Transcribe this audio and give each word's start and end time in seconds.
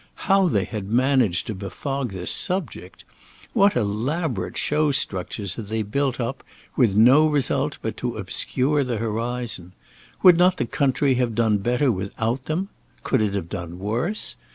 How 0.25 0.47
they 0.47 0.63
had 0.63 0.89
managed 0.89 1.45
to 1.45 1.53
befog 1.53 2.11
the 2.11 2.25
subject! 2.25 3.05
What 3.53 3.75
elaborate 3.75 4.57
show 4.57 4.89
structures 4.91 5.57
they 5.57 5.77
had 5.77 5.91
built 5.91 6.19
up, 6.19 6.43
with 6.75 6.95
no 6.95 7.27
result 7.27 7.77
but 7.83 7.97
to 7.97 8.17
obscure 8.17 8.83
the 8.83 8.97
horizon! 8.97 9.73
Would 10.23 10.39
not 10.39 10.57
the 10.57 10.65
country 10.65 11.13
have 11.21 11.35
done 11.35 11.59
better 11.59 11.91
without 11.91 12.45
them? 12.45 12.69
Could 13.03 13.21
it 13.21 13.35
have 13.35 13.47
done 13.47 13.77
worse? 13.77 14.37